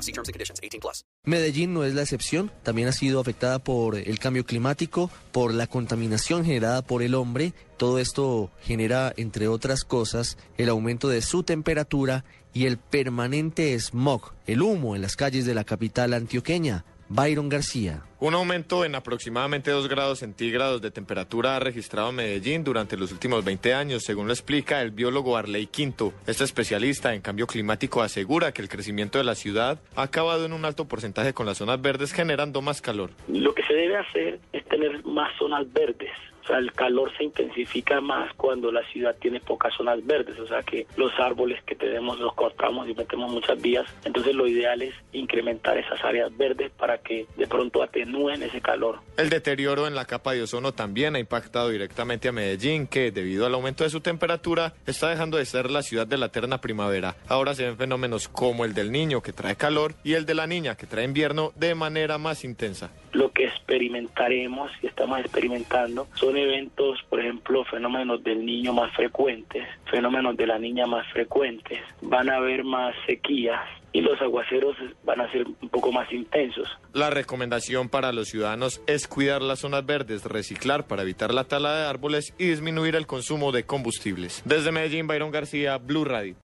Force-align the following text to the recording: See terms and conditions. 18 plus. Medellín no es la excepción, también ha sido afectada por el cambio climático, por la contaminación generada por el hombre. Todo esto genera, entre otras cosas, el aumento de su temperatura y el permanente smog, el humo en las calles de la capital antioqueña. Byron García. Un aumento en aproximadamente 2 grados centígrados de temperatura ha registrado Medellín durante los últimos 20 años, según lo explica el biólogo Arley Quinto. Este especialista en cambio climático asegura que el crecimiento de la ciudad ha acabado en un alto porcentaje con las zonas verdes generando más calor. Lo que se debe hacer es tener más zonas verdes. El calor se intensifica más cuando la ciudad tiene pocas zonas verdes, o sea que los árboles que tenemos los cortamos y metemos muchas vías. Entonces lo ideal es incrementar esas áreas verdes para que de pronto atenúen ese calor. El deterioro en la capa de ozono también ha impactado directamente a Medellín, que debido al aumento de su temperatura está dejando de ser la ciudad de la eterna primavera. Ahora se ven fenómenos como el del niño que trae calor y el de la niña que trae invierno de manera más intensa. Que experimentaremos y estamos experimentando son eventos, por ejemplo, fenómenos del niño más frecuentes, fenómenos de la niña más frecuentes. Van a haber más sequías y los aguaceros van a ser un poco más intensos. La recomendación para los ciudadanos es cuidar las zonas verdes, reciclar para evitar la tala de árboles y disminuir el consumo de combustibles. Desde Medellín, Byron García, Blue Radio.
See 0.00 0.12
terms 0.12 0.28
and 0.28 0.34
conditions. 0.34 0.60
18 0.62 0.80
plus. 0.80 1.04
Medellín 1.24 1.74
no 1.74 1.84
es 1.84 1.94
la 1.94 2.02
excepción, 2.02 2.50
también 2.62 2.88
ha 2.88 2.92
sido 2.92 3.20
afectada 3.20 3.58
por 3.58 3.96
el 3.96 4.18
cambio 4.18 4.44
climático, 4.44 5.10
por 5.32 5.52
la 5.52 5.66
contaminación 5.66 6.44
generada 6.44 6.82
por 6.82 7.02
el 7.02 7.14
hombre. 7.14 7.52
Todo 7.76 7.98
esto 7.98 8.50
genera, 8.62 9.12
entre 9.16 9.48
otras 9.48 9.84
cosas, 9.84 10.38
el 10.56 10.68
aumento 10.68 11.08
de 11.08 11.22
su 11.22 11.42
temperatura 11.42 12.24
y 12.52 12.66
el 12.66 12.78
permanente 12.78 13.78
smog, 13.78 14.32
el 14.46 14.62
humo 14.62 14.96
en 14.96 15.02
las 15.02 15.16
calles 15.16 15.44
de 15.44 15.54
la 15.54 15.64
capital 15.64 16.14
antioqueña. 16.14 16.84
Byron 17.12 17.48
García. 17.48 18.04
Un 18.20 18.34
aumento 18.34 18.84
en 18.84 18.94
aproximadamente 18.94 19.72
2 19.72 19.88
grados 19.88 20.20
centígrados 20.20 20.80
de 20.80 20.92
temperatura 20.92 21.56
ha 21.56 21.58
registrado 21.58 22.12
Medellín 22.12 22.62
durante 22.62 22.96
los 22.96 23.10
últimos 23.10 23.44
20 23.44 23.74
años, 23.74 24.04
según 24.04 24.28
lo 24.28 24.32
explica 24.32 24.80
el 24.80 24.92
biólogo 24.92 25.36
Arley 25.36 25.66
Quinto. 25.66 26.12
Este 26.28 26.44
especialista 26.44 27.12
en 27.12 27.20
cambio 27.20 27.48
climático 27.48 28.00
asegura 28.00 28.52
que 28.52 28.62
el 28.62 28.68
crecimiento 28.68 29.18
de 29.18 29.24
la 29.24 29.34
ciudad 29.34 29.80
ha 29.96 30.02
acabado 30.02 30.46
en 30.46 30.52
un 30.52 30.64
alto 30.64 30.86
porcentaje 30.86 31.34
con 31.34 31.46
las 31.46 31.58
zonas 31.58 31.82
verdes 31.82 32.12
generando 32.12 32.62
más 32.62 32.80
calor. 32.80 33.10
Lo 33.26 33.56
que 33.56 33.64
se 33.64 33.74
debe 33.74 33.96
hacer 33.96 34.38
es 34.52 34.64
tener 34.66 35.04
más 35.04 35.36
zonas 35.36 35.66
verdes. 35.72 36.12
El 36.56 36.72
calor 36.72 37.12
se 37.16 37.24
intensifica 37.24 38.00
más 38.00 38.32
cuando 38.34 38.72
la 38.72 38.82
ciudad 38.92 39.16
tiene 39.20 39.40
pocas 39.40 39.74
zonas 39.74 40.04
verdes, 40.04 40.38
o 40.38 40.46
sea 40.46 40.62
que 40.62 40.86
los 40.96 41.12
árboles 41.18 41.62
que 41.64 41.74
tenemos 41.74 42.18
los 42.18 42.34
cortamos 42.34 42.88
y 42.88 42.94
metemos 42.94 43.30
muchas 43.30 43.60
vías. 43.60 43.86
Entonces 44.04 44.34
lo 44.34 44.46
ideal 44.46 44.82
es 44.82 44.94
incrementar 45.12 45.78
esas 45.78 46.02
áreas 46.04 46.36
verdes 46.36 46.70
para 46.72 46.98
que 46.98 47.26
de 47.36 47.46
pronto 47.46 47.82
atenúen 47.82 48.42
ese 48.42 48.60
calor. 48.60 48.98
El 49.16 49.30
deterioro 49.30 49.86
en 49.86 49.94
la 49.94 50.04
capa 50.04 50.32
de 50.32 50.42
ozono 50.42 50.72
también 50.72 51.16
ha 51.16 51.18
impactado 51.18 51.70
directamente 51.70 52.28
a 52.28 52.32
Medellín, 52.32 52.86
que 52.86 53.10
debido 53.10 53.46
al 53.46 53.54
aumento 53.54 53.84
de 53.84 53.90
su 53.90 54.00
temperatura 54.00 54.74
está 54.86 55.08
dejando 55.08 55.36
de 55.36 55.46
ser 55.46 55.70
la 55.70 55.82
ciudad 55.82 56.06
de 56.06 56.18
la 56.18 56.26
eterna 56.26 56.60
primavera. 56.60 57.16
Ahora 57.28 57.54
se 57.54 57.64
ven 57.64 57.76
fenómenos 57.76 58.28
como 58.28 58.64
el 58.64 58.74
del 58.74 58.92
niño 58.92 59.22
que 59.22 59.32
trae 59.32 59.56
calor 59.56 59.94
y 60.04 60.14
el 60.14 60.26
de 60.26 60.34
la 60.34 60.46
niña 60.46 60.76
que 60.76 60.86
trae 60.86 61.04
invierno 61.04 61.52
de 61.56 61.74
manera 61.74 62.18
más 62.18 62.44
intensa. 62.44 62.90
Que 63.40 63.46
experimentaremos 63.46 64.70
y 64.82 64.88
estamos 64.88 65.18
experimentando 65.20 66.06
son 66.12 66.36
eventos, 66.36 66.98
por 67.08 67.20
ejemplo, 67.20 67.64
fenómenos 67.64 68.22
del 68.22 68.44
niño 68.44 68.74
más 68.74 68.94
frecuentes, 68.94 69.66
fenómenos 69.90 70.36
de 70.36 70.46
la 70.46 70.58
niña 70.58 70.86
más 70.86 71.10
frecuentes. 71.10 71.80
Van 72.02 72.28
a 72.28 72.36
haber 72.36 72.64
más 72.64 72.94
sequías 73.06 73.62
y 73.92 74.02
los 74.02 74.20
aguaceros 74.20 74.76
van 75.04 75.22
a 75.22 75.32
ser 75.32 75.46
un 75.46 75.68
poco 75.70 75.90
más 75.90 76.12
intensos. 76.12 76.68
La 76.92 77.08
recomendación 77.08 77.88
para 77.88 78.12
los 78.12 78.28
ciudadanos 78.28 78.82
es 78.86 79.08
cuidar 79.08 79.40
las 79.40 79.60
zonas 79.60 79.86
verdes, 79.86 80.24
reciclar 80.26 80.86
para 80.86 81.00
evitar 81.00 81.32
la 81.32 81.44
tala 81.44 81.74
de 81.74 81.86
árboles 81.86 82.34
y 82.36 82.48
disminuir 82.48 82.94
el 82.94 83.06
consumo 83.06 83.52
de 83.52 83.64
combustibles. 83.64 84.42
Desde 84.44 84.70
Medellín, 84.70 85.06
Byron 85.06 85.30
García, 85.30 85.78
Blue 85.78 86.04
Radio. 86.04 86.36